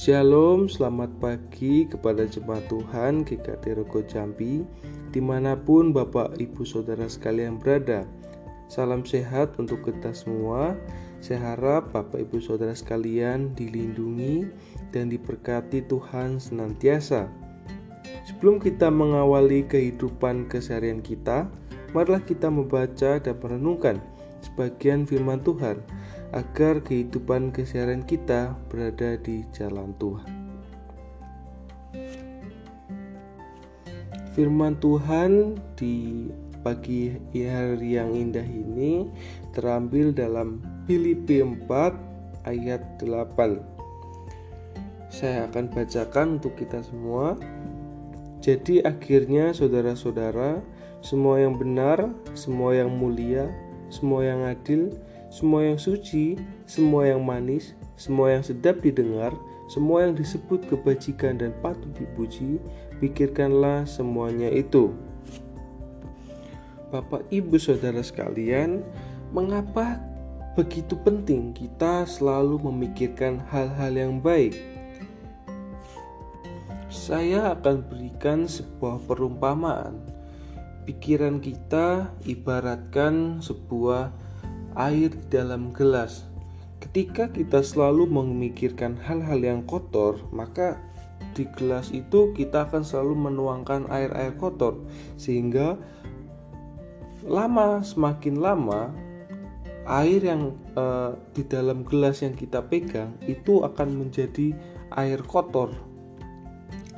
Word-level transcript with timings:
Shalom, 0.00 0.64
selamat 0.64 1.12
pagi 1.20 1.84
kepada 1.84 2.24
jemaat 2.24 2.64
Tuhan 2.72 3.20
GKT 3.20 3.76
Rogo 3.76 4.00
Jambi 4.00 4.64
Di 5.12 5.20
mana 5.20 5.52
pun 5.52 5.92
Bapak 5.92 6.40
Ibu 6.40 6.64
Saudara 6.64 7.04
sekalian 7.04 7.60
berada. 7.60 8.08
Salam 8.64 9.04
sehat 9.04 9.60
untuk 9.60 9.84
kita 9.84 10.16
semua. 10.16 10.72
Saya 11.20 11.52
harap 11.52 11.92
Bapak 11.92 12.16
Ibu 12.16 12.40
Saudara 12.40 12.72
sekalian 12.72 13.52
dilindungi 13.52 14.48
dan 14.88 15.12
diberkati 15.12 15.84
Tuhan 15.84 16.40
senantiasa. 16.40 17.28
Sebelum 18.24 18.56
kita 18.56 18.88
mengawali 18.88 19.68
kehidupan 19.68 20.48
keseharian 20.48 21.04
kita 21.04 21.44
Marilah 21.92 22.24
kita 22.24 22.48
membaca 22.48 23.20
dan 23.20 23.36
merenungkan 23.36 24.00
sebagian 24.40 25.04
firman 25.04 25.44
Tuhan 25.44 25.84
agar 26.30 26.78
kehidupan 26.82 27.50
keseharian 27.50 28.06
kita 28.06 28.54
berada 28.70 29.18
di 29.18 29.42
jalan 29.50 29.90
Tuhan. 29.98 30.30
Firman 34.30 34.78
Tuhan 34.78 35.58
di 35.74 36.30
pagi 36.62 37.10
hari 37.34 37.98
yang 37.98 38.14
indah 38.14 38.46
ini 38.46 39.10
terambil 39.50 40.14
dalam 40.14 40.62
Filipi 40.86 41.42
4 41.42 41.66
ayat 42.46 42.82
8. 43.02 45.10
Saya 45.10 45.50
akan 45.50 45.66
bacakan 45.74 46.38
untuk 46.38 46.54
kita 46.54 46.78
semua. 46.86 47.34
Jadi 48.40 48.80
akhirnya 48.86 49.50
saudara-saudara, 49.50 50.62
semua 51.02 51.42
yang 51.42 51.58
benar, 51.58 52.08
semua 52.32 52.78
yang 52.78 52.94
mulia, 52.94 53.50
semua 53.90 54.24
yang 54.24 54.46
adil, 54.46 54.94
semua 55.30 55.62
yang 55.62 55.78
suci, 55.78 56.34
semua 56.66 57.06
yang 57.06 57.22
manis, 57.22 57.78
semua 57.94 58.34
yang 58.34 58.42
sedap 58.42 58.82
didengar, 58.82 59.30
semua 59.70 60.02
yang 60.02 60.18
disebut 60.18 60.66
kebajikan 60.66 61.38
dan 61.38 61.54
patut 61.62 61.94
dipuji, 61.94 62.58
pikirkanlah 62.98 63.86
semuanya 63.86 64.50
itu. 64.50 64.90
Bapak, 66.90 67.22
ibu, 67.30 67.54
saudara 67.54 68.02
sekalian, 68.02 68.82
mengapa 69.30 70.02
begitu 70.58 70.98
penting 71.06 71.54
kita 71.54 72.02
selalu 72.02 72.58
memikirkan 72.66 73.38
hal-hal 73.46 73.94
yang 73.94 74.18
baik? 74.18 74.58
Saya 76.90 77.54
akan 77.54 77.86
berikan 77.86 78.50
sebuah 78.50 79.06
perumpamaan. 79.06 80.02
Pikiran 80.82 81.38
kita 81.38 82.10
ibaratkan 82.26 83.38
sebuah 83.38 84.10
air 84.76 85.14
dalam 85.30 85.74
gelas. 85.74 86.26
Ketika 86.80 87.28
kita 87.28 87.60
selalu 87.60 88.08
memikirkan 88.08 88.96
hal-hal 88.96 89.40
yang 89.40 89.60
kotor, 89.68 90.16
maka 90.32 90.80
di 91.36 91.44
gelas 91.56 91.92
itu 91.92 92.32
kita 92.34 92.66
akan 92.66 92.82
selalu 92.82 93.30
menuangkan 93.30 93.86
air-air 93.92 94.34
kotor 94.40 94.80
sehingga 95.14 95.78
lama 97.22 97.84
semakin 97.84 98.40
lama 98.40 98.90
air 99.86 100.20
yang 100.24 100.56
uh, 100.76 101.16
di 101.36 101.44
dalam 101.44 101.84
gelas 101.84 102.24
yang 102.24 102.32
kita 102.32 102.64
pegang 102.64 103.16
itu 103.26 103.64
akan 103.64 104.06
menjadi 104.06 104.54
air 104.94 105.20
kotor. 105.24 105.72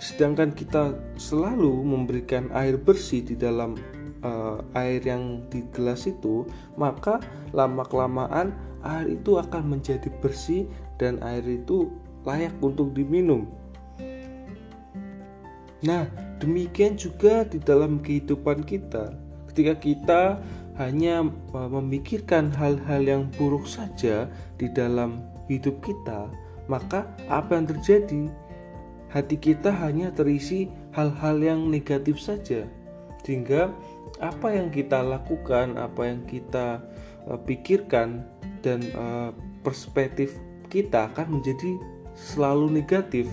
Sedangkan 0.03 0.51
kita 0.51 0.99
selalu 1.15 1.71
memberikan 1.87 2.51
air 2.51 2.75
bersih 2.75 3.23
di 3.23 3.39
dalam 3.39 3.79
uh, 4.23 4.63
air 4.75 5.03
yang 5.05 5.45
di 5.53 5.67
gelas 5.75 6.09
itu, 6.09 6.47
maka 6.79 7.21
lama-kelamaan 7.55 8.55
air 8.83 9.19
itu 9.19 9.39
akan 9.39 9.79
menjadi 9.79 10.11
bersih 10.23 10.67
dan 10.99 11.23
air 11.23 11.45
itu 11.47 11.91
layak 12.27 12.55
untuk 12.63 12.95
diminum. 12.95 13.47
Nah, 15.83 16.07
demikian 16.39 16.95
juga 16.95 17.43
di 17.43 17.59
dalam 17.59 17.99
kehidupan 17.99 18.63
kita. 18.63 19.19
Ketika 19.51 19.75
kita 19.83 20.23
hanya 20.79 21.27
uh, 21.53 21.69
memikirkan 21.69 22.55
hal-hal 22.55 23.03
yang 23.03 23.23
buruk 23.35 23.67
saja 23.67 24.31
di 24.57 24.71
dalam 24.71 25.21
hidup 25.51 25.83
kita, 25.83 26.31
maka 26.71 27.11
apa 27.27 27.59
yang 27.59 27.67
terjadi? 27.67 28.31
Hati 29.13 29.37
kita 29.37 29.69
hanya 29.69 30.09
terisi 30.09 30.73
hal-hal 30.97 31.37
yang 31.45 31.69
negatif 31.69 32.17
saja, 32.17 32.65
sehingga 33.23 33.71
apa 34.19 34.55
yang 34.55 34.69
kita 34.71 35.03
lakukan, 35.03 35.79
apa 35.79 36.11
yang 36.11 36.21
kita 36.27 36.83
uh, 37.27 37.39
pikirkan 37.43 38.27
dan 38.63 38.83
uh, 38.95 39.31
perspektif 39.63 40.39
kita 40.71 41.11
akan 41.11 41.39
menjadi 41.39 41.79
selalu 42.15 42.83
negatif. 42.83 43.27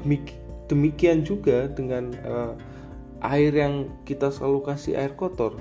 Demik 0.00 0.36
demikian 0.70 1.26
juga 1.26 1.66
dengan 1.66 2.14
uh, 2.24 2.54
air 3.26 3.52
yang 3.52 3.90
kita 4.06 4.32
selalu 4.32 4.64
kasih 4.70 4.96
air 4.96 5.12
kotor. 5.18 5.58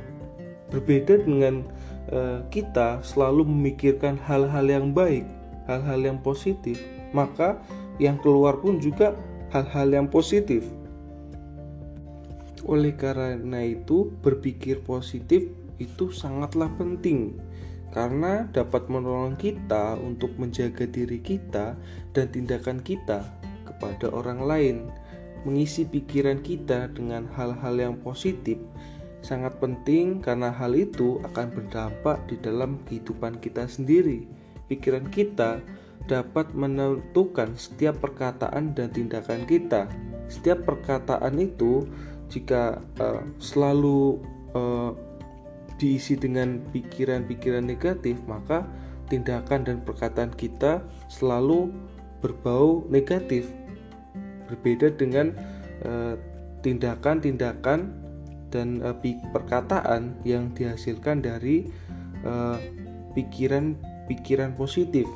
Berbeda 0.70 1.20
dengan 1.26 1.66
uh, 2.14 2.46
kita 2.54 3.02
selalu 3.02 3.44
memikirkan 3.48 4.16
hal-hal 4.22 4.70
yang 4.70 4.94
baik, 4.94 5.26
hal-hal 5.66 6.00
yang 6.00 6.22
positif, 6.22 6.78
maka 7.12 7.58
yang 7.98 8.22
keluar 8.22 8.62
pun 8.62 8.78
juga 8.78 9.18
hal-hal 9.50 9.90
yang 9.90 10.08
positif. 10.08 10.64
Oleh 12.68 12.96
karena 12.96 13.64
itu, 13.64 14.12
berpikir 14.20 14.84
positif 14.84 15.48
itu 15.80 16.12
sangatlah 16.12 16.68
penting 16.76 17.40
karena 17.90 18.46
dapat 18.54 18.86
menolong 18.86 19.34
kita 19.34 19.98
untuk 19.98 20.38
menjaga 20.38 20.86
diri 20.86 21.18
kita 21.18 21.74
dan 22.14 22.26
tindakan 22.30 22.84
kita 22.86 23.26
kepada 23.66 24.14
orang 24.14 24.46
lain. 24.46 24.78
Mengisi 25.48 25.88
pikiran 25.88 26.44
kita 26.44 26.92
dengan 26.92 27.26
hal-hal 27.34 27.80
yang 27.80 27.96
positif 28.04 28.60
sangat 29.20 29.56
penting 29.60 30.24
karena 30.24 30.52
hal 30.52 30.76
itu 30.76 31.20
akan 31.28 31.52
berdampak 31.52 32.24
di 32.28 32.36
dalam 32.40 32.80
kehidupan 32.88 33.40
kita 33.40 33.68
sendiri. 33.68 34.28
Pikiran 34.68 35.08
kita 35.12 35.64
dapat 36.08 36.52
menentukan 36.56 37.56
setiap 37.56 38.00
perkataan 38.00 38.76
dan 38.76 38.90
tindakan 38.94 39.44
kita. 39.48 39.90
Setiap 40.30 40.64
perkataan 40.64 41.42
itu 41.42 41.90
jika 42.30 42.78
uh, 43.02 43.26
selalu 43.42 44.22
uh, 44.54 44.94
diisi 45.82 46.14
dengan 46.14 46.62
pikiran-pikiran 46.70 47.66
negatif, 47.66 48.22
maka 48.30 48.70
tindakan 49.10 49.66
dan 49.66 49.78
perkataan 49.82 50.30
kita 50.38 50.86
selalu 51.10 51.74
berbau 52.22 52.86
negatif. 52.94 53.50
Berbeda 54.46 54.94
dengan 54.94 55.34
uh, 55.82 56.14
tindakan-tindakan 56.62 57.90
dan 58.54 58.86
uh, 58.86 58.94
perkataan 59.34 60.14
yang 60.26 60.54
dihasilkan 60.54 61.26
dari 61.26 61.70
pikiran-pikiran 63.16 64.52
uh, 64.54 64.58
positif. 64.60 65.08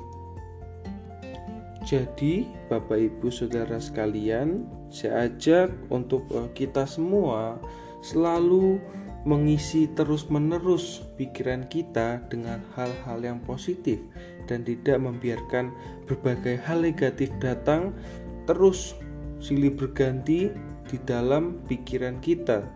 Jadi, 1.83 2.47
Bapak 2.71 2.95
Ibu 2.95 3.27
Saudara 3.27 3.75
sekalian, 3.75 4.63
saya 4.87 5.27
ajak 5.27 5.67
untuk 5.91 6.23
eh, 6.31 6.47
kita 6.55 6.87
semua 6.87 7.59
selalu 7.99 8.79
mengisi 9.23 9.87
terus-menerus 9.91 11.03
pikiran 11.15 11.67
kita 11.67 12.23
dengan 12.27 12.59
hal-hal 12.75 13.19
yang 13.23 13.39
positif 13.43 13.99
dan 14.47 14.67
tidak 14.67 14.99
membiarkan 14.99 15.71
berbagai 16.07 16.59
hal 16.67 16.83
negatif 16.83 17.31
datang 17.39 17.95
terus 18.43 18.95
silih 19.39 19.71
berganti 19.71 20.51
di 20.87 20.97
dalam 21.07 21.63
pikiran 21.67 22.19
kita. 22.19 22.67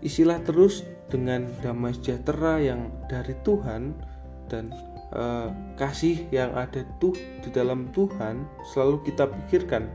Isilah 0.00 0.40
terus 0.44 0.84
dengan 1.12 1.48
damai 1.60 1.92
sejahtera 1.96 2.60
yang 2.60 2.92
dari 3.08 3.36
Tuhan 3.44 3.96
dan 4.46 4.74
uh, 5.12 5.50
kasih 5.78 6.26
yang 6.34 6.54
ada 6.54 6.82
tuh 6.98 7.14
di 7.44 7.48
dalam 7.52 7.90
Tuhan 7.94 8.46
selalu 8.72 9.06
kita 9.06 9.28
pikirkan 9.30 9.86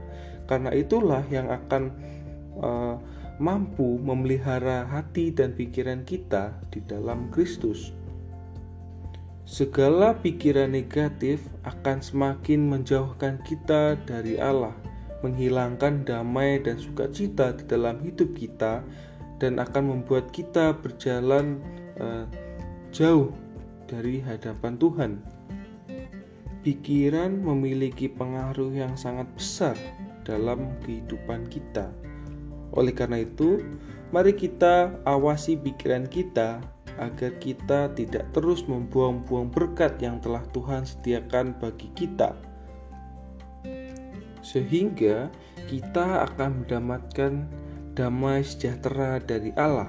karena 0.47 0.71
itulah 0.75 1.23
yang 1.31 1.47
akan 1.47 1.83
uh, 2.59 2.95
mampu 3.41 3.97
memelihara 3.97 4.85
hati 4.85 5.33
dan 5.33 5.57
pikiran 5.57 6.05
kita 6.05 6.53
di 6.69 6.83
dalam 6.85 7.33
Kristus. 7.33 7.95
Segala 9.47 10.15
pikiran 10.15 10.69
negatif 10.69 11.41
akan 11.65 11.99
semakin 11.99 12.69
menjauhkan 12.69 13.41
kita 13.41 13.97
dari 14.05 14.37
Allah, 14.37 14.71
menghilangkan 15.25 16.05
damai 16.05 16.61
dan 16.61 16.77
sukacita 16.77 17.57
di 17.57 17.65
dalam 17.65 17.99
hidup 18.05 18.31
kita, 18.37 18.85
dan 19.41 19.57
akan 19.57 19.97
membuat 19.97 20.29
kita 20.29 20.77
berjalan 20.77 21.57
uh, 21.97 22.29
jauh 22.93 23.33
dari 23.91 24.23
hadapan 24.23 24.79
Tuhan. 24.79 25.11
Pikiran 26.63 27.43
memiliki 27.43 28.07
pengaruh 28.07 28.71
yang 28.71 28.95
sangat 28.95 29.27
besar 29.35 29.75
dalam 30.23 30.71
kehidupan 30.87 31.51
kita. 31.51 31.91
Oleh 32.71 32.95
karena 32.95 33.27
itu, 33.27 33.59
mari 34.15 34.31
kita 34.31 34.95
awasi 35.03 35.59
pikiran 35.59 36.07
kita 36.07 36.63
agar 36.95 37.35
kita 37.43 37.91
tidak 37.99 38.31
terus 38.31 38.63
membuang-buang 38.63 39.51
berkat 39.51 39.99
yang 39.99 40.23
telah 40.23 40.45
Tuhan 40.55 40.87
sediakan 40.87 41.59
bagi 41.59 41.91
kita. 41.91 42.31
sehingga 44.41 45.29
kita 45.69 46.27
akan 46.27 46.65
mendapatkan 46.65 47.45
damai 47.93 48.41
sejahtera 48.41 49.21
dari 49.21 49.53
Allah. 49.55 49.87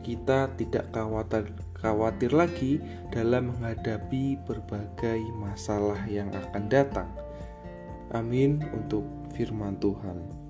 Kita 0.00 0.48
tidak 0.56 0.88
khawatir, 0.96 1.52
khawatir 1.80 2.30
lagi 2.36 2.78
dalam 3.08 3.52
menghadapi 3.52 4.36
berbagai 4.44 5.20
masalah 5.36 5.98
yang 6.06 6.28
akan 6.32 6.64
datang. 6.68 7.08
Amin 8.12 8.60
untuk 8.76 9.04
firman 9.32 9.80
Tuhan. 9.80 10.49